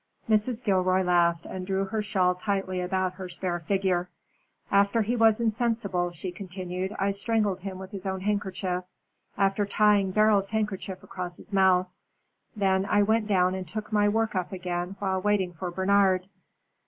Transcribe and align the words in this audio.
Mrs. 0.27 0.63
Gilroy 0.63 1.03
laughed 1.03 1.45
and 1.45 1.67
drew 1.67 1.85
her 1.85 2.01
shawl 2.01 2.33
tightly 2.33 2.81
about 2.81 3.13
her 3.13 3.29
spare 3.29 3.59
figure. 3.59 4.09
"After 4.71 5.03
he 5.03 5.15
was 5.15 5.39
insensible," 5.39 6.09
she 6.09 6.31
continued, 6.31 6.95
"I 6.97 7.11
strangled 7.11 7.59
him 7.59 7.77
with 7.77 7.91
his 7.91 8.07
own 8.07 8.21
handkerchief, 8.21 8.83
after 9.37 9.63
tying 9.67 10.09
Beryl's 10.09 10.49
handkerchief 10.49 11.03
across 11.03 11.37
his 11.37 11.53
mouth. 11.53 11.85
I 11.85 11.93
then 12.59 13.05
went 13.05 13.27
down 13.27 13.53
and 13.53 13.67
took 13.67 13.91
my 13.93 14.09
work 14.09 14.33
up 14.33 14.51
again 14.51 14.95
while 14.97 15.21
waiting 15.21 15.53
for 15.53 15.69
Bernard." 15.69 16.27